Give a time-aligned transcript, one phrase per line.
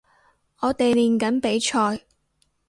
[0.61, 2.05] 我哋練緊比賽